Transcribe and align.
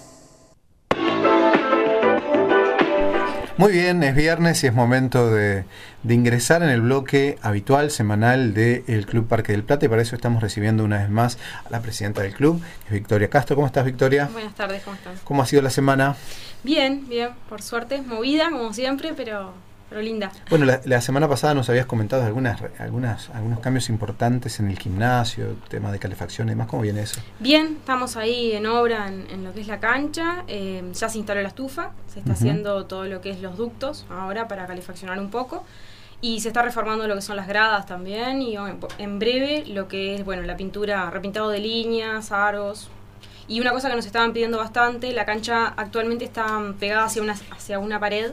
Muy 3.58 3.72
bien, 3.72 4.04
es 4.04 4.14
viernes 4.14 4.62
y 4.62 4.68
es 4.68 4.72
momento 4.72 5.32
de, 5.32 5.64
ingresar 6.08 6.62
en 6.62 6.68
el 6.68 6.80
bloque 6.80 7.40
habitual 7.42 7.90
semanal 7.90 8.54
del 8.54 9.04
Club 9.04 9.26
Parque 9.26 9.50
del 9.50 9.64
Plata 9.64 9.84
y 9.84 9.88
para 9.88 10.00
eso 10.00 10.14
estamos 10.14 10.40
recibiendo 10.40 10.84
una 10.84 10.98
vez 10.98 11.10
más 11.10 11.38
a 11.66 11.70
la 11.70 11.80
presidenta 11.80 12.22
del 12.22 12.34
club, 12.34 12.62
Victoria 12.88 13.28
Castro. 13.28 13.56
¿Cómo 13.56 13.66
estás, 13.66 13.84
Victoria? 13.84 14.30
Buenas 14.32 14.54
tardes, 14.54 14.84
¿cómo 14.84 14.94
estás? 14.94 15.18
¿Cómo 15.24 15.42
ha 15.42 15.46
sido 15.46 15.62
la 15.62 15.70
semana? 15.70 16.14
Bien, 16.62 17.08
bien, 17.08 17.30
por 17.48 17.60
suerte, 17.60 18.00
movida 18.00 18.48
como 18.48 18.72
siempre, 18.72 19.12
pero 19.16 19.52
pero 19.88 20.02
linda. 20.02 20.30
Bueno, 20.50 20.66
la, 20.84 21.00
semana 21.00 21.28
pasada 21.28 21.54
nos 21.54 21.68
habías 21.70 21.86
comentado 21.86 22.24
algunas, 22.24 22.60
algunas, 22.78 23.30
algunos 23.30 23.60
cambios 23.60 23.88
importantes 23.88 24.60
en 24.60 24.70
el 24.70 24.78
gimnasio, 24.78 25.56
tema 25.68 25.90
de 25.90 25.98
calefacción 25.98 26.48
y 26.48 26.50
demás. 26.50 26.66
¿Cómo 26.66 26.82
viene 26.82 27.02
eso? 27.02 27.20
Bien, 27.38 27.76
estamos 27.78 28.16
ahí 28.16 28.52
en 28.52 28.66
obra 28.66 29.08
en, 29.08 29.44
lo 29.44 29.52
que 29.52 29.62
es 29.62 29.66
la 29.66 29.80
cancha. 29.80 30.44
Eh, 30.46 30.82
ya 30.92 31.08
se 31.08 31.18
instaló 31.18 31.40
la 31.40 31.48
estufa, 31.48 31.92
se 32.12 32.18
está 32.18 32.32
haciendo 32.32 32.84
todo 32.86 33.04
lo 33.04 33.20
que 33.20 33.30
es 33.30 33.40
los 33.40 33.56
ductos 33.56 34.04
ahora 34.10 34.46
para 34.46 34.66
calefaccionar 34.66 35.18
un 35.18 35.30
poco. 35.30 35.64
Y 36.20 36.40
se 36.40 36.48
está 36.48 36.62
reformando 36.62 37.06
lo 37.06 37.14
que 37.14 37.22
son 37.22 37.36
las 37.36 37.46
gradas 37.46 37.86
también. 37.86 38.42
Y 38.42 38.56
en, 38.98 39.18
breve 39.18 39.64
lo 39.68 39.88
que 39.88 40.16
es, 40.16 40.24
bueno, 40.24 40.42
la 40.42 40.56
pintura, 40.56 41.08
repintado 41.10 41.48
de 41.48 41.60
líneas, 41.60 42.32
aros, 42.32 42.90
y 43.46 43.60
una 43.60 43.72
cosa 43.72 43.88
que 43.88 43.96
nos 43.96 44.04
estaban 44.04 44.34
pidiendo 44.34 44.58
bastante, 44.58 45.10
la 45.12 45.24
cancha 45.24 45.68
actualmente 45.68 46.26
está 46.26 46.46
pegada 46.78 47.04
hacia 47.04 47.22
una, 47.22 47.34
hacia 47.50 47.78
una 47.78 47.98
pared 47.98 48.32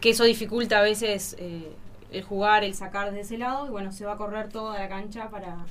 que 0.00 0.10
eso 0.10 0.24
dificulta 0.24 0.78
a 0.78 0.82
veces 0.82 1.36
eh, 1.38 1.72
el 2.10 2.22
jugar, 2.22 2.64
el 2.64 2.74
sacar 2.74 3.12
de 3.12 3.20
ese 3.20 3.38
lado, 3.38 3.66
y 3.66 3.70
bueno, 3.70 3.92
se 3.92 4.04
va 4.04 4.14
a 4.14 4.16
correr 4.16 4.48
toda 4.48 4.78
la 4.78 4.88
cancha 4.88 5.30
para 5.30 5.64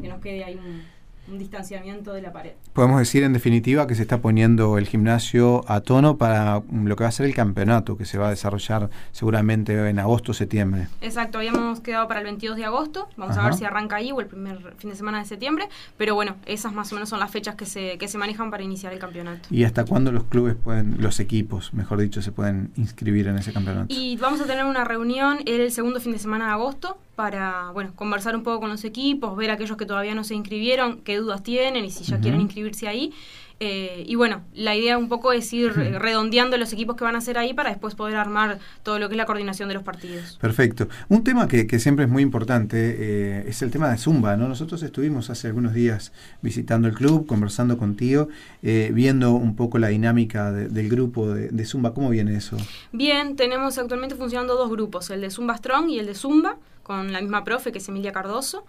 que 0.00 0.08
nos 0.08 0.20
quede 0.20 0.44
ahí 0.44 0.56
un, 0.56 0.84
un 1.28 1.38
distanciamiento 1.38 2.12
de 2.12 2.22
la 2.22 2.32
pared. 2.32 2.52
Podemos 2.72 2.98
decir 2.98 3.22
en 3.22 3.32
definitiva 3.32 3.86
que 3.86 3.94
se 3.94 4.02
está 4.02 4.18
poniendo 4.18 4.78
el 4.78 4.86
gimnasio 4.86 5.64
a 5.68 5.80
tono 5.80 6.16
para 6.16 6.62
lo 6.72 6.96
que 6.96 7.04
va 7.04 7.08
a 7.08 7.12
ser 7.12 7.26
el 7.26 7.34
campeonato 7.34 7.96
que 7.96 8.04
se 8.04 8.18
va 8.18 8.28
a 8.28 8.30
desarrollar 8.30 8.90
seguramente 9.12 9.88
en 9.88 9.98
agosto 9.98 10.32
o 10.32 10.34
septiembre. 10.34 10.88
Exacto, 11.00 11.38
habíamos 11.38 11.80
quedado 11.80 12.08
para 12.08 12.20
el 12.20 12.26
22 12.26 12.56
de 12.56 12.64
agosto, 12.64 13.08
vamos 13.16 13.36
a 13.36 13.44
ver 13.44 13.54
si 13.54 13.64
arranca 13.64 13.96
ahí 13.96 14.12
o 14.12 14.20
el 14.20 14.26
primer 14.26 14.74
fin 14.76 14.90
de 14.90 14.96
semana 14.96 15.18
de 15.18 15.24
septiembre, 15.24 15.68
pero 15.96 16.14
bueno, 16.14 16.36
esas 16.46 16.72
más 16.72 16.90
o 16.92 16.96
menos 16.96 17.08
son 17.08 17.20
las 17.20 17.30
fechas 17.30 17.54
que 17.54 17.66
se, 17.66 17.98
que 17.98 18.08
se 18.08 18.18
manejan 18.18 18.50
para 18.50 18.62
iniciar 18.62 18.92
el 18.92 18.98
campeonato. 18.98 19.48
¿Y 19.50 19.64
hasta 19.64 19.84
cuándo 19.84 20.12
los 20.12 20.24
clubes 20.24 20.54
pueden, 20.54 20.96
los 21.00 21.20
equipos, 21.20 21.72
mejor 21.74 22.00
dicho, 22.00 22.22
se 22.22 22.32
pueden 22.32 22.72
inscribir 22.76 23.28
en 23.28 23.38
ese 23.38 23.52
campeonato? 23.52 23.86
Y 23.88 24.16
vamos 24.16 24.40
a 24.40 24.46
tener 24.46 24.64
una 24.64 24.84
reunión 24.84 25.38
el 25.46 25.70
segundo 25.70 26.00
fin 26.00 26.12
de 26.12 26.18
semana 26.18 26.46
de 26.46 26.52
agosto 26.52 26.98
para 27.14 27.70
bueno 27.70 27.92
conversar 27.94 28.36
un 28.36 28.42
poco 28.42 28.60
con 28.60 28.70
los 28.70 28.84
equipos, 28.84 29.36
ver 29.36 29.50
a 29.50 29.54
aquellos 29.54 29.76
que 29.76 29.86
todavía 29.86 30.14
no 30.14 30.24
se 30.24 30.34
inscribieron, 30.34 31.00
qué 31.02 31.16
dudas 31.16 31.42
tienen 31.42 31.84
y 31.84 31.90
si 31.90 32.04
ya 32.04 32.20
quieren 32.20 32.40
inscribirse 32.40 32.88
ahí. 32.88 33.12
Eh, 33.60 34.04
y 34.06 34.16
bueno, 34.16 34.42
la 34.52 34.74
idea 34.74 34.98
un 34.98 35.08
poco 35.08 35.32
es 35.32 35.52
ir 35.52 35.72
redondeando 35.72 36.56
los 36.56 36.72
equipos 36.72 36.96
que 36.96 37.04
van 37.04 37.14
a 37.14 37.18
hacer 37.18 37.38
ahí 37.38 37.54
para 37.54 37.70
después 37.70 37.94
poder 37.94 38.16
armar 38.16 38.58
todo 38.82 38.98
lo 38.98 39.08
que 39.08 39.14
es 39.14 39.16
la 39.16 39.26
coordinación 39.26 39.68
de 39.68 39.74
los 39.74 39.84
partidos. 39.84 40.36
Perfecto. 40.40 40.88
Un 41.08 41.22
tema 41.22 41.46
que, 41.46 41.78
siempre 41.78 42.04
es 42.04 42.10
muy 42.10 42.22
importante 42.22 42.76
eh, 42.76 43.44
es 43.46 43.62
el 43.62 43.70
tema 43.70 43.90
de 43.90 43.98
Zumba, 43.98 44.36
¿no? 44.36 44.48
Nosotros 44.48 44.82
estuvimos 44.82 45.30
hace 45.30 45.46
algunos 45.46 45.72
días 45.72 46.12
visitando 46.42 46.88
el 46.88 46.94
club, 46.94 47.26
conversando 47.26 47.78
contigo, 47.78 48.28
eh, 48.62 48.90
viendo 48.92 49.32
un 49.32 49.54
poco 49.54 49.78
la 49.78 49.88
dinámica 49.88 50.50
del 50.52 50.88
grupo 50.88 51.32
de, 51.32 51.48
de, 51.48 51.64
Zumba. 51.64 51.94
¿Cómo 51.94 52.10
viene 52.10 52.36
eso? 52.36 52.56
Bien, 52.92 53.36
tenemos 53.36 53.78
actualmente 53.78 54.16
funcionando 54.16 54.56
dos 54.56 54.70
grupos, 54.70 55.10
el 55.10 55.20
de 55.20 55.30
Zumba 55.30 55.56
Strong 55.56 55.90
y 55.90 56.00
el 56.00 56.06
de 56.06 56.14
Zumba 56.14 56.58
con 56.84 57.12
la 57.12 57.20
misma 57.20 57.42
profe 57.42 57.72
que 57.72 57.78
es 57.78 57.88
Emilia 57.88 58.12
Cardoso. 58.12 58.64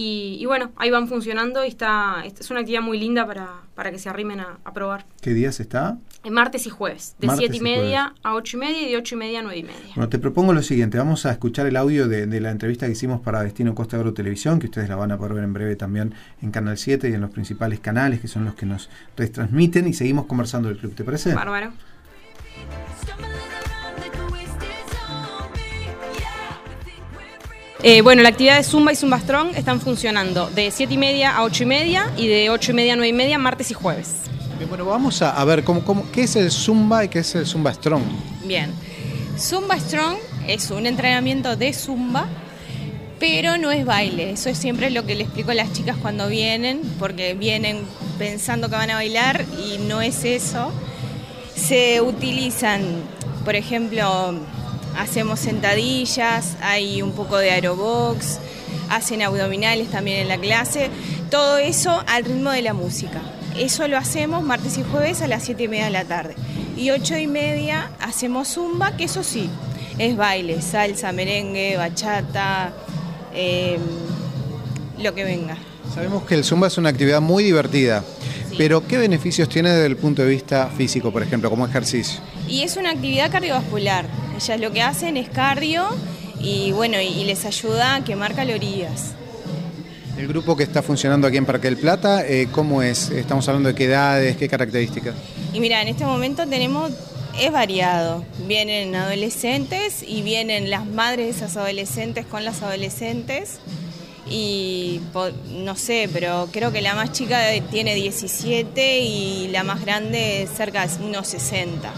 Y, 0.00 0.44
bueno, 0.46 0.70
ahí 0.76 0.90
van 0.90 1.08
funcionando 1.08 1.64
y 1.64 1.68
está, 1.68 2.22
es 2.24 2.50
una 2.52 2.60
actividad 2.60 2.82
muy 2.82 3.00
linda 3.00 3.26
para, 3.26 3.62
para 3.74 3.90
que 3.90 3.98
se 3.98 4.08
arrimen 4.08 4.38
a, 4.38 4.72
probar. 4.72 5.04
¿Qué 5.20 5.34
días 5.34 5.58
está? 5.58 5.98
En 6.22 6.34
martes 6.34 6.66
y 6.66 6.70
jueves, 6.70 7.16
de 7.18 7.28
7 7.28 7.56
y 7.56 7.60
media 7.60 8.14
a 8.22 8.34
8 8.34 8.56
y 8.56 8.60
media 8.60 8.82
y 8.82 8.90
de 8.92 8.96
8 8.96 9.14
y 9.16 9.18
media 9.18 9.40
a 9.40 9.42
9 9.42 9.58
y 9.58 9.62
media. 9.64 9.94
Bueno, 9.96 10.08
te 10.08 10.20
propongo 10.20 10.52
lo 10.52 10.62
siguiente, 10.62 10.98
vamos 10.98 11.26
a 11.26 11.32
escuchar 11.32 11.66
el 11.66 11.76
audio 11.76 12.06
de, 12.06 12.26
la 12.40 12.52
entrevista 12.52 12.86
que 12.86 12.92
hicimos 12.92 13.20
para 13.20 13.42
Destino 13.42 13.74
Costa 13.74 13.96
Agro 13.96 14.14
Televisión, 14.14 14.60
que 14.60 14.66
ustedes 14.66 14.88
la 14.88 14.94
van 14.94 15.10
a 15.10 15.18
poder 15.18 15.34
ver 15.34 15.42
en 15.42 15.52
breve 15.52 15.74
también 15.74 16.14
en 16.42 16.52
Canal 16.52 16.78
7 16.78 17.10
y 17.10 17.14
en 17.14 17.20
los 17.20 17.30
principales 17.30 17.80
canales, 17.80 18.20
que 18.20 18.28
son 18.28 18.44
los 18.44 18.54
que 18.54 18.66
nos 18.66 18.88
retransmiten, 19.16 19.88
y 19.88 19.94
seguimos 19.94 20.26
conversando 20.26 20.68
del 20.68 20.78
club, 20.78 20.94
¿te 20.94 21.02
parece? 21.02 21.34
Bárbaro. 21.34 21.72
Eh, 27.84 28.00
bueno, 28.02 28.22
la 28.22 28.30
actividad 28.30 28.56
de 28.56 28.64
Zumba 28.64 28.92
y 28.92 28.96
Zumba 28.96 29.20
Strong 29.20 29.54
están 29.54 29.80
funcionando 29.80 30.50
de 30.50 30.72
7 30.72 30.94
y 30.94 30.98
media 30.98 31.36
a 31.36 31.44
8 31.44 31.62
y 31.62 31.66
media 31.66 32.10
y 32.16 32.26
de 32.26 32.50
8 32.50 32.72
y 32.72 32.74
media 32.74 32.94
a 32.94 32.96
9 32.96 33.08
y 33.08 33.12
media 33.12 33.38
martes 33.38 33.70
y 33.70 33.74
jueves. 33.74 34.14
Bien, 34.56 34.68
bueno, 34.68 34.84
vamos 34.84 35.22
a, 35.22 35.44
ver 35.44 35.62
cómo, 35.62 35.84
cómo, 35.84 36.10
qué 36.10 36.24
es 36.24 36.34
el 36.34 36.50
Zumba 36.50 37.04
y 37.04 37.08
qué 37.08 37.20
es 37.20 37.32
el 37.36 37.46
Zumba 37.46 37.72
Strong. 37.72 38.02
Bien, 38.44 38.72
Zumba 39.38 39.78
Strong 39.78 40.16
es 40.48 40.72
un 40.72 40.86
entrenamiento 40.86 41.54
de 41.54 41.72
Zumba, 41.72 42.26
pero 43.20 43.58
no 43.58 43.70
es 43.70 43.86
baile. 43.86 44.32
Eso 44.32 44.48
es 44.48 44.58
siempre 44.58 44.90
lo 44.90 45.06
que 45.06 45.14
le 45.14 45.22
explico 45.22 45.52
a 45.52 45.54
las 45.54 45.72
chicas 45.72 45.96
cuando 46.02 46.26
vienen, 46.26 46.80
porque 46.98 47.34
vienen 47.34 47.82
pensando 48.18 48.68
que 48.68 48.74
van 48.74 48.90
a 48.90 48.94
bailar 48.94 49.44
y 49.56 49.78
no 49.78 50.02
es 50.02 50.24
eso. 50.24 50.72
Se 51.54 52.00
utilizan, 52.00 52.82
por 53.44 53.54
ejemplo, 53.54 54.34
hacemos 54.98 55.38
sentadillas, 55.40 56.56
hay 56.60 57.02
un 57.02 57.12
poco 57.12 57.38
de 57.38 57.52
aerobox, 57.52 58.38
hacen 58.90 59.22
abdominales 59.22 59.88
también 59.90 60.18
en 60.18 60.28
la 60.28 60.38
clase, 60.38 60.90
todo 61.30 61.58
eso 61.58 62.02
al 62.06 62.24
ritmo 62.24 62.50
de 62.50 62.62
la 62.62 62.74
música. 62.74 63.22
Eso 63.56 63.88
lo 63.88 63.96
hacemos 63.96 64.42
martes 64.42 64.76
y 64.78 64.82
jueves 64.82 65.22
a 65.22 65.28
las 65.28 65.44
7 65.44 65.64
y 65.64 65.68
media 65.68 65.86
de 65.86 65.90
la 65.90 66.04
tarde. 66.04 66.34
Y 66.76 66.90
8 66.90 67.16
y 67.18 67.26
media 67.26 67.90
hacemos 68.00 68.48
zumba, 68.48 68.96
que 68.96 69.04
eso 69.04 69.22
sí, 69.22 69.48
es 69.98 70.16
baile, 70.16 70.60
salsa, 70.62 71.12
merengue, 71.12 71.76
bachata, 71.76 72.72
em, 73.34 73.80
lo 75.00 75.14
que 75.14 75.24
venga. 75.24 75.56
Sabemos 75.94 76.24
que 76.24 76.34
el 76.34 76.44
zumba 76.44 76.66
es 76.66 76.78
una 76.78 76.90
actividad 76.90 77.20
muy 77.20 77.42
divertida, 77.42 78.04
pero 78.56 78.86
¿qué 78.86 78.98
beneficios 78.98 79.48
tiene 79.48 79.70
desde 79.70 79.86
el 79.86 79.96
punto 79.96 80.22
de 80.22 80.28
vista 80.28 80.68
físico, 80.76 81.12
por 81.12 81.22
ejemplo, 81.22 81.50
como 81.50 81.66
ejercicio? 81.66 82.20
Y 82.48 82.62
es 82.62 82.76
una 82.76 82.90
actividad 82.90 83.30
cardiovascular. 83.30 84.06
Ellas 84.38 84.60
lo 84.60 84.70
que 84.70 84.82
hacen 84.82 85.16
es 85.16 85.28
cardio 85.28 85.88
y 86.40 86.70
bueno, 86.70 87.00
y 87.00 87.24
les 87.24 87.44
ayuda 87.44 87.96
a 87.96 88.04
quemar 88.04 88.36
calorías. 88.36 89.14
El 90.16 90.28
grupo 90.28 90.56
que 90.56 90.62
está 90.62 90.80
funcionando 90.80 91.26
aquí 91.26 91.38
en 91.38 91.44
Parque 91.44 91.66
del 91.66 91.76
Plata, 91.76 92.24
eh, 92.24 92.46
¿cómo 92.52 92.80
es? 92.80 93.10
Estamos 93.10 93.48
hablando 93.48 93.70
de 93.70 93.74
qué 93.74 93.86
edades, 93.86 94.36
qué 94.36 94.48
características. 94.48 95.16
Y 95.52 95.58
mira, 95.58 95.82
en 95.82 95.88
este 95.88 96.04
momento 96.04 96.46
tenemos, 96.46 96.92
es 97.36 97.50
variado. 97.50 98.24
Vienen 98.46 98.94
adolescentes 98.94 100.04
y 100.06 100.22
vienen 100.22 100.70
las 100.70 100.86
madres 100.86 101.26
de 101.26 101.30
esas 101.30 101.56
adolescentes 101.56 102.24
con 102.24 102.44
las 102.44 102.62
adolescentes. 102.62 103.58
Y 104.30 105.00
no 105.50 105.74
sé, 105.74 106.08
pero 106.12 106.48
creo 106.52 106.70
que 106.70 106.80
la 106.80 106.94
más 106.94 107.10
chica 107.10 107.40
tiene 107.72 107.96
17 107.96 109.00
y 109.00 109.48
la 109.48 109.64
más 109.64 109.84
grande 109.84 110.48
cerca 110.56 110.86
de 110.86 111.04
unos 111.04 111.26
60. 111.26 111.92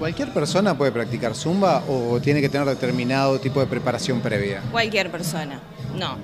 ¿Cualquier 0.00 0.32
persona 0.32 0.78
puede 0.78 0.92
practicar 0.92 1.34
zumba 1.34 1.84
o 1.86 2.18
tiene 2.20 2.40
que 2.40 2.48
tener 2.48 2.66
determinado 2.66 3.38
tipo 3.38 3.60
de 3.60 3.66
preparación 3.66 4.22
previa? 4.22 4.62
Cualquier 4.72 5.10
persona, 5.10 5.60
no, 5.94 6.16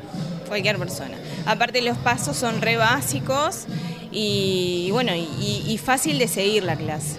cualquier 0.48 0.78
persona. 0.78 1.18
Aparte 1.44 1.82
los 1.82 1.98
pasos 1.98 2.38
son 2.38 2.62
re 2.62 2.78
básicos 2.78 3.66
y 4.10 4.88
bueno, 4.92 5.12
y, 5.14 5.78
fácil 5.84 6.18
de 6.18 6.26
seguir 6.26 6.64
la 6.64 6.76
clase. 6.76 7.18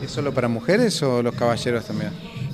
¿Es 0.00 0.12
solo 0.12 0.32
para 0.32 0.46
mujeres 0.46 1.02
o 1.02 1.24
los 1.24 1.34
caballeros 1.34 1.84
también? 1.86 2.12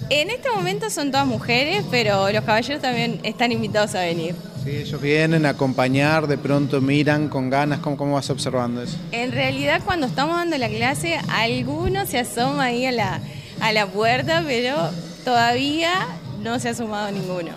En 0.09 0.31
este 0.31 0.49
momento 0.51 0.89
son 0.89 1.11
todas 1.11 1.27
mujeres, 1.27 1.85
pero 1.91 2.33
los 2.33 2.45
caballeros 2.45 2.81
también 2.81 3.21
están 3.23 3.53
invitados 3.53 3.95
a 3.95 4.01
venir. 4.01 4.35
Sí, 4.65 4.71
ellos 4.71 4.99
vienen 4.99 5.45
a 5.45 5.51
acompañar, 5.51 6.27
de 6.27 6.39
pronto 6.39 6.81
miran 6.81 7.29
con 7.29 7.51
ganas, 7.51 7.81
¿cómo, 7.81 7.99
cómo 7.99 8.15
vas 8.15 8.31
observando 8.31 8.83
eso? 8.83 8.97
En 9.11 9.31
realidad 9.31 9.83
cuando 9.85 10.07
estamos 10.07 10.37
dando 10.37 10.57
la 10.57 10.71
clase, 10.71 11.21
alguno 11.29 12.07
se 12.07 12.19
asoma 12.19 12.65
ahí 12.65 12.87
a 12.87 12.93
la, 12.93 13.21
a 13.63 13.73
la 13.73 13.87
puerta, 13.87 14.43
pero 14.45 14.91
todavía 15.25 15.93
no 16.43 16.59
se 16.59 16.71
ha 16.71 16.75
sumado 16.75 17.13
ninguno. 17.13 17.53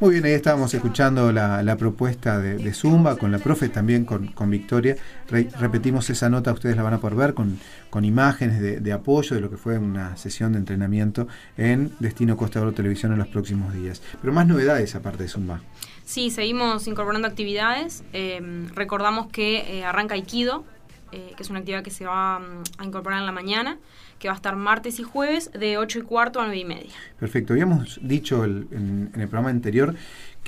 Muy 0.00 0.12
bien, 0.12 0.24
ahí 0.24 0.32
estábamos 0.32 0.72
escuchando 0.72 1.32
la, 1.32 1.76
propuesta 1.76 2.38
de, 2.38 2.72
Zumba 2.72 3.16
con 3.16 3.30
la 3.30 3.38
profe, 3.38 3.68
también 3.68 4.06
con, 4.06 4.50
Victoria. 4.50 4.96
repetimos 5.28 6.08
esa 6.08 6.30
nota, 6.30 6.52
ustedes 6.52 6.74
la 6.74 6.82
van 6.82 6.94
a 6.94 6.98
poder 6.98 7.16
ver 7.16 7.34
con, 7.34 8.04
imágenes 8.04 8.82
de, 8.82 8.92
apoyo 8.92 9.36
de 9.36 9.42
lo 9.42 9.50
que 9.50 9.58
fue 9.58 9.76
una 9.76 10.16
sesión 10.16 10.52
de 10.52 10.60
entrenamiento 10.60 11.28
en 11.58 11.92
Destino 11.98 12.38
Costa 12.38 12.62
Oro 12.62 12.72
Televisión 12.72 13.12
en 13.12 13.18
los 13.18 13.28
próximos 13.28 13.74
días. 13.74 14.00
Pero 14.22 14.32
más 14.32 14.46
novedades 14.46 14.94
aparte 14.94 15.24
de 15.24 15.28
Zumba. 15.28 15.60
Sí, 16.08 16.30
seguimos 16.30 16.88
incorporando 16.88 17.28
actividades. 17.28 18.02
Eh, 18.14 18.40
recordamos 18.74 19.26
que 19.26 19.58
eh, 19.58 19.84
arranca 19.84 20.14
Aikido, 20.14 20.64
eh, 21.12 21.34
que 21.36 21.42
es 21.42 21.50
una 21.50 21.58
actividad 21.58 21.82
que 21.82 21.90
se 21.90 22.06
va 22.06 22.38
mm, 22.38 22.62
a 22.78 22.84
incorporar 22.86 23.18
en 23.18 23.26
la 23.26 23.32
mañana 23.32 23.76
que 24.18 24.28
va 24.28 24.32
a 24.32 24.36
estar 24.36 24.56
martes 24.56 24.98
y 24.98 25.02
jueves 25.02 25.50
de 25.52 25.78
8 25.78 25.98
y 25.98 26.02
cuarto 26.02 26.40
a 26.40 26.44
9 26.44 26.58
y 26.58 26.64
media. 26.64 26.92
Perfecto. 27.20 27.52
Habíamos 27.52 28.00
dicho 28.02 28.42
en, 28.44 29.10
el 29.14 29.28
programa 29.28 29.50
anterior 29.50 29.94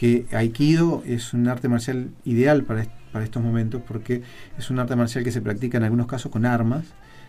que 0.01 0.25
Aikido 0.33 1.03
es 1.05 1.35
un 1.35 1.47
arte 1.47 1.69
marcial 1.69 2.09
ideal 2.25 2.65
para, 2.65 2.87
para 3.13 3.23
estos 3.23 3.43
momentos 3.43 3.83
porque 3.87 4.23
es 4.57 4.71
un 4.71 4.79
arte 4.79 4.97
marcial 4.97 5.25
que 5.25 5.31
se 5.31 5.43
practica 5.43 5.77
en 5.77 5.85
algunos 5.85 6.07
casos 6.07 6.33
con 6.33 6.47
armas 6.47 6.87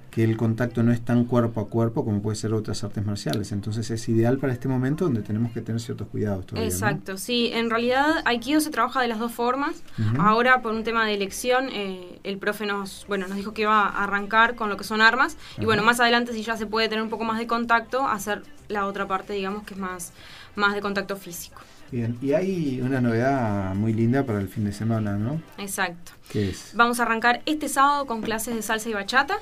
que 0.10 0.24
el 0.24 0.38
contacto 0.38 0.82
no 0.82 0.94
es 0.94 1.02
tan 1.02 1.26
cuerpo 1.26 1.60
a 1.60 1.68
cuerpo 1.68 2.06
como 2.06 2.22
puede 2.22 2.38
ser 2.38 2.54
otras 2.54 2.82
artes 2.86 3.06
marciales. 3.06 3.52
Entonces 3.52 3.92
es 3.92 4.08
ideal 4.08 4.38
para 4.38 4.54
este 4.54 4.70
momento 4.70 5.04
donde 5.04 5.22
tenemos 5.22 5.52
que 5.52 5.60
tener 5.60 5.82
ciertos 5.82 6.08
cuidados 6.08 6.46
todavía. 6.46 6.70
Exacto, 6.70 7.18
sí. 7.18 7.50
En 7.54 7.70
realidad 7.70 8.22
Aikido 8.24 8.62
se 8.62 8.70
trabaja 8.70 9.02
de 9.02 9.10
las 9.10 9.20
dos 9.20 9.34
formas. 9.34 9.84
Ahora 10.18 10.62
por 10.62 10.74
un 10.74 10.86
tema 10.86 11.06
de 11.06 11.14
elección, 11.14 11.68
eh, 11.74 12.20
el 12.24 12.38
profe 12.38 12.66
nos, 12.66 13.06
bueno, 13.10 13.28
nos 13.28 13.36
dijo 13.36 13.54
que 13.54 13.64
iba 13.64 13.82
a 13.82 14.04
arrancar 14.06 14.56
con 14.56 14.70
lo 14.70 14.78
que 14.78 14.86
son 14.86 15.02
armas. 15.02 15.36
Y 15.60 15.66
bueno, 15.66 15.84
más 15.84 16.00
adelante 16.00 16.32
si 16.32 16.42
ya 16.42 16.56
se 16.56 16.68
puede 16.68 16.88
tener 16.88 17.04
un 17.04 17.10
poco 17.10 17.26
más 17.26 17.38
de 17.38 17.48
contacto, 17.48 18.08
hacer 18.08 18.44
la 18.70 18.86
otra 18.86 19.10
parte, 19.10 19.34
digamos, 19.34 19.64
que 19.64 19.74
es 19.74 19.80
más, 19.82 20.14
más 20.56 20.74
de 20.74 20.80
contacto 20.80 21.18
físico. 21.18 21.60
Bien, 21.92 22.18
y 22.22 22.34
hay 22.34 22.82
una 22.82 23.02
novedad 23.02 23.76
muy 23.76 23.94
linda 23.94 24.26
para 24.26 24.40
el 24.40 24.48
fin 24.48 24.64
de 24.64 24.72
semana, 24.72 25.18
¿no? 25.18 25.42
Exacto. 25.58 26.14
¿Qué 26.30 26.50
es? 26.50 26.72
Vamos 26.74 27.00
a 27.00 27.04
arrancar 27.04 27.42
este 27.46 27.68
sábado 27.68 28.06
con 28.06 28.22
clases 28.22 28.56
de 28.56 28.62
salsa 28.62 28.90
y 28.90 28.94
bachata 28.94 29.40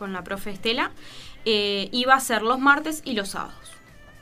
con 0.00 0.14
la 0.14 0.24
profe 0.24 0.50
Estela, 0.50 0.92
eh, 1.44 1.90
y 1.92 2.04
va 2.06 2.14
a 2.14 2.20
ser 2.20 2.40
los 2.40 2.58
martes 2.58 3.02
y 3.04 3.12
los 3.12 3.28
sábados. 3.28 3.54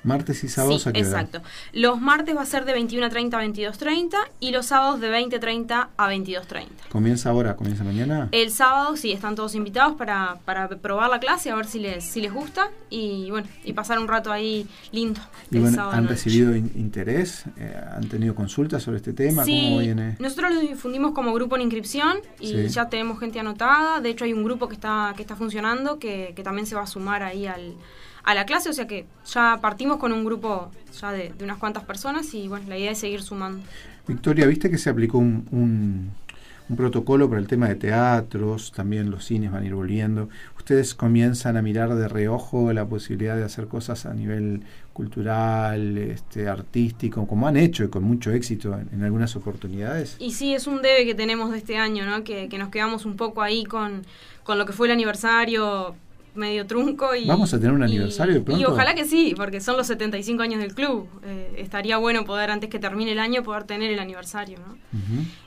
Martes 0.08 0.42
y 0.42 0.48
sábados 0.48 0.82
sí, 0.82 0.90
Exacto. 0.94 1.42
Los 1.72 2.00
martes 2.00 2.34
va 2.34 2.42
a 2.42 2.46
ser 2.46 2.64
de 2.64 2.74
21.30 2.74 3.34
a 3.34 3.44
22.30 3.44 4.14
y 4.40 4.50
los 4.50 4.66
sábados 4.66 5.00
de 5.00 5.12
20.30 5.12 5.88
a 5.96 6.10
22.30. 6.10 6.66
¿Comienza 6.88 7.28
ahora? 7.28 7.56
¿Comienza 7.56 7.84
mañana? 7.84 8.28
El 8.32 8.50
sábado 8.50 8.96
sí, 8.96 9.12
están 9.12 9.34
todos 9.34 9.54
invitados 9.54 9.96
para, 9.96 10.38
para 10.46 10.68
probar 10.68 11.10
la 11.10 11.20
clase, 11.20 11.50
a 11.50 11.54
ver 11.54 11.66
si 11.66 11.78
les, 11.78 12.04
si 12.04 12.22
les 12.22 12.32
gusta 12.32 12.70
y 12.88 13.30
bueno, 13.30 13.46
y 13.64 13.74
pasar 13.74 13.98
un 13.98 14.08
rato 14.08 14.32
ahí 14.32 14.66
lindo. 14.92 15.20
Y 15.50 15.58
bueno, 15.58 15.90
¿Han 15.90 16.08
recibido 16.08 16.56
interés? 16.56 17.44
Eh, 17.58 17.76
¿Han 17.94 18.08
tenido 18.08 18.34
consultas 18.34 18.82
sobre 18.82 18.96
este 18.96 19.12
tema? 19.12 19.44
Sí, 19.44 19.94
nosotros 20.18 20.54
lo 20.54 20.60
difundimos 20.60 21.12
como 21.12 21.34
grupo 21.34 21.56
en 21.56 21.62
inscripción 21.62 22.18
y 22.40 22.66
ya 22.68 22.88
tenemos 22.88 23.20
gente 23.20 23.38
anotada. 23.38 24.00
De 24.00 24.08
hecho, 24.08 24.24
hay 24.24 24.32
un 24.32 24.42
grupo 24.42 24.68
que 24.68 24.74
está, 24.74 25.12
que 25.14 25.22
está 25.22 25.36
funcionando 25.36 25.98
que, 25.98 26.32
que 26.34 26.42
también 26.42 26.66
se 26.66 26.74
va 26.74 26.82
a 26.82 26.86
sumar 26.86 27.22
ahí 27.22 27.46
al 27.46 27.74
a 28.24 28.34
la 28.34 28.44
clase, 28.44 28.68
o 28.68 28.72
sea 28.72 28.86
que 28.86 29.06
ya 29.26 29.58
partimos 29.60 29.98
con 29.98 30.12
un 30.12 30.24
grupo 30.24 30.70
ya 31.00 31.12
de, 31.12 31.32
unas 31.42 31.58
cuantas 31.58 31.84
personas 31.84 32.32
y 32.34 32.48
bueno, 32.48 32.66
la 32.68 32.78
idea 32.78 32.92
es 32.92 32.98
seguir 32.98 33.22
sumando. 33.22 33.62
Victoria, 34.06 34.46
¿viste 34.46 34.70
que 34.70 34.78
se 34.78 34.90
aplicó 34.90 35.18
un, 35.18 35.46
un, 35.50 36.76
protocolo 36.76 37.28
para 37.28 37.40
el 37.40 37.46
tema 37.46 37.68
de 37.68 37.74
teatros? 37.74 38.72
También 38.72 39.10
los 39.10 39.24
cines 39.24 39.52
van 39.52 39.62
a 39.62 39.66
ir 39.66 39.74
volviendo. 39.74 40.28
¿Ustedes 40.56 40.94
comienzan 40.94 41.56
a 41.56 41.62
mirar 41.62 41.94
de 41.94 42.08
reojo 42.08 42.72
la 42.72 42.86
posibilidad 42.86 43.36
de 43.36 43.44
hacer 43.44 43.68
cosas 43.68 44.06
a 44.06 44.14
nivel 44.14 44.62
cultural, 44.92 45.96
este, 45.96 46.48
artístico, 46.48 47.26
como 47.26 47.46
han 47.46 47.56
hecho 47.56 47.84
y 47.84 47.88
con 47.88 48.02
mucho 48.02 48.32
éxito 48.32 48.78
en, 48.92 49.02
algunas 49.02 49.36
oportunidades? 49.36 50.16
Y 50.18 50.32
sí, 50.32 50.54
es 50.54 50.66
un 50.66 50.82
debe 50.82 51.06
que 51.06 51.14
tenemos 51.14 51.52
de 51.52 51.58
este 51.58 51.76
año, 51.76 52.04
¿no? 52.04 52.24
Que, 52.24 52.48
que 52.48 52.58
nos 52.58 52.68
quedamos 52.68 53.06
un 53.06 53.16
poco 53.16 53.42
ahí 53.42 53.64
con, 53.64 54.02
con 54.42 54.58
lo 54.58 54.66
que 54.66 54.72
fue 54.72 54.88
el 54.88 54.92
aniversario 54.92 55.94
medio 56.34 56.66
trunco. 56.66 57.14
Y, 57.14 57.26
Vamos 57.26 57.52
a 57.52 57.58
tener 57.58 57.72
un 57.72 57.82
aniversario 57.82 58.42
y, 58.46 58.52
Y 58.60 58.64
ojalá 58.64 58.94
que 58.94 59.04
sí, 59.04 59.34
porque 59.36 59.60
son 59.60 59.76
los 59.76 59.86
75 59.86 60.42
años 60.42 60.60
del 60.60 60.74
club. 60.74 61.08
Eh, 61.24 61.54
estaría 61.58 61.98
bueno 61.98 62.24
poder, 62.24 62.50
antes 62.50 62.70
que 62.70 62.78
termine 62.78 63.12
el 63.12 63.18
año, 63.18 63.42
poder 63.42 63.64
tener 63.64 63.90
el 63.90 63.98
aniversario. 63.98 64.58
¿no? 64.58 64.76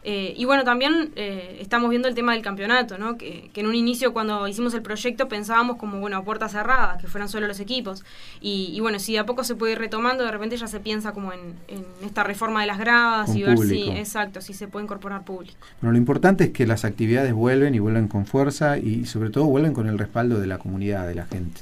Eh, 0.03 0.33
y 0.35 0.45
bueno, 0.45 0.63
también 0.63 1.11
eh, 1.15 1.57
estamos 1.61 1.89
viendo 1.89 2.07
el 2.07 2.15
tema 2.15 2.33
del 2.33 2.41
campeonato, 2.41 2.97
¿no? 2.97 3.17
Que, 3.17 3.49
en 3.53 3.67
un 3.67 3.75
inicio, 3.75 4.13
cuando 4.13 4.47
hicimos 4.47 4.73
el 4.73 4.81
proyecto, 4.81 5.27
pensábamos 5.27 5.77
como, 5.77 5.99
bueno, 5.99 6.17
a 6.17 6.23
puertas 6.23 6.51
cerradas, 6.51 7.01
que 7.01 7.07
fueran 7.07 7.29
solo 7.29 7.47
los 7.47 7.59
equipos. 7.59 8.03
Y, 8.41 8.79
bueno, 8.81 8.99
si 8.99 9.13
de 9.13 9.19
a 9.19 9.25
poco 9.25 9.43
se 9.43 9.55
puede 9.55 9.73
ir 9.73 9.79
retomando, 9.79 10.23
de 10.23 10.31
repente 10.31 10.57
ya 10.57 10.67
se 10.67 10.79
piensa 10.79 11.11
como 11.11 11.31
en, 11.33 11.55
esta 12.03 12.23
reforma 12.23 12.61
de 12.61 12.67
las 12.67 12.79
gradas 12.79 13.35
y 13.35 13.43
ver 13.43 13.57
si, 13.59 13.89
exacto, 13.89 14.41
si 14.41 14.53
se 14.53 14.67
puede 14.67 14.85
incorporar 14.85 15.23
público. 15.23 15.57
Bueno, 15.81 15.91
lo 15.93 15.97
importante 15.97 16.45
es 16.45 16.49
que 16.49 16.65
las 16.65 16.83
actividades 16.85 17.33
vuelven 17.33 17.75
y 17.75 17.79
vuelven 17.79 18.07
con 18.07 18.25
fuerza 18.25 18.77
y 18.77 19.05
sobre 19.05 19.29
todo 19.29 19.45
vuelven 19.45 19.73
con 19.73 19.87
el 19.87 19.97
respaldo 19.97 20.39
de 20.39 20.47
la 20.47 20.57
comunidad 20.57 20.70
de 20.79 21.15
la 21.15 21.25
gente. 21.25 21.61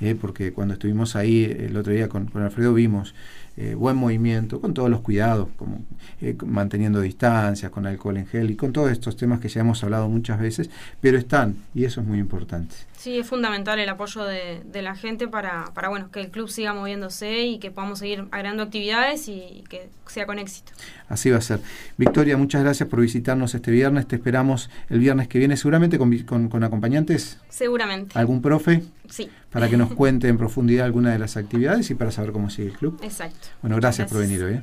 ¿eh? 0.00 0.16
porque 0.20 0.52
cuando 0.52 0.74
estuvimos 0.74 1.16
ahí 1.16 1.44
el 1.44 1.76
otro 1.76 1.92
día 1.92 2.08
con, 2.08 2.26
con 2.26 2.42
Alfredo 2.42 2.74
vimos 2.74 3.14
eh, 3.56 3.74
buen 3.74 3.96
movimiento, 3.96 4.60
con 4.60 4.74
todos 4.74 4.90
los 4.90 5.00
cuidados, 5.00 5.48
como 5.56 5.84
eh, 6.20 6.36
manteniendo 6.44 7.00
distancias, 7.00 7.70
con 7.70 7.86
alcohol 7.86 8.16
en 8.16 8.26
gel 8.26 8.50
y 8.50 8.56
con 8.56 8.72
todos 8.72 8.90
estos 8.90 9.16
temas 9.16 9.40
que 9.40 9.48
ya 9.48 9.60
hemos 9.60 9.82
hablado 9.84 10.08
muchas 10.08 10.40
veces, 10.40 10.70
pero 11.00 11.18
están 11.18 11.56
y 11.74 11.84
eso 11.84 12.00
es 12.00 12.06
muy 12.06 12.18
importante. 12.18 12.74
Sí, 12.96 13.18
es 13.18 13.26
fundamental 13.26 13.78
el 13.78 13.88
apoyo 13.90 14.24
de, 14.24 14.62
la 14.82 14.96
gente 14.96 15.28
para, 15.28 15.66
para 15.74 15.90
bueno 15.90 16.10
que 16.10 16.20
el 16.20 16.30
club 16.30 16.48
siga 16.48 16.72
moviéndose 16.72 17.42
y 17.42 17.58
que 17.58 17.70
podamos 17.70 17.98
seguir 17.98 18.26
agregando 18.30 18.62
actividades 18.62 19.28
y 19.28 19.62
que 19.68 19.90
sea 20.06 20.24
con 20.24 20.38
éxito. 20.38 20.72
Así 21.08 21.30
va 21.30 21.36
a 21.36 21.42
ser. 21.42 21.60
Victoria, 21.98 22.36
muchas 22.36 22.62
gracias 22.62 22.88
por 22.88 23.00
visitarnos 23.00 23.54
este 23.54 23.70
viernes. 23.70 24.08
Te 24.08 24.16
esperamos 24.16 24.70
el 24.88 25.00
viernes 25.00 25.28
que 25.28 25.38
viene, 25.38 25.56
seguramente 25.56 25.98
con, 25.98 26.48
con, 26.48 26.64
acompañantes. 26.64 27.38
Seguramente. 27.50 28.18
¿Algún 28.18 28.40
profe? 28.40 28.82
Sí. 29.08 29.28
Para 29.50 29.68
que 29.68 29.76
nos 29.76 29.92
cuente 29.94 30.28
en 30.28 30.38
profundidad 30.38 30.86
alguna 30.86 31.12
de 31.12 31.18
las 31.18 31.36
actividades 31.36 31.90
y 31.90 31.94
para 31.94 32.10
saber 32.10 32.32
cómo 32.32 32.48
sigue 32.48 32.68
el 32.68 32.78
club. 32.78 32.98
Exacto. 33.02 33.43
Bueno, 33.62 33.76
gracias, 33.76 34.08
por 34.08 34.18
venir 34.18 34.42
hoy. 34.42 34.54
¿eh? 34.54 34.62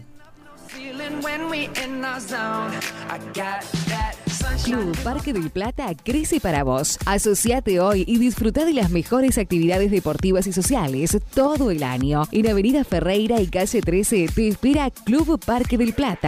Club 4.63 4.97
Parque 5.03 5.33
del 5.33 5.49
Plata 5.49 5.87
crece 6.03 6.39
para 6.39 6.63
vos. 6.63 6.97
Asociate 7.05 7.79
hoy 7.79 8.03
y 8.07 8.17
disfruta 8.19 8.65
de 8.65 8.73
las 8.73 8.89
mejores 8.89 9.37
actividades 9.37 9.91
deportivas 9.91 10.47
y 10.47 10.53
sociales 10.53 11.17
todo 11.33 11.71
el 11.71 11.83
año. 11.83 12.23
En 12.31 12.47
Avenida 12.49 12.83
Ferreira 12.83 13.41
y 13.41 13.47
calle 13.47 13.81
13 13.81 14.27
te 14.33 14.47
espera 14.47 14.89
Club 14.91 15.39
Parque 15.43 15.77
del 15.77 15.93
Plata. 15.93 16.19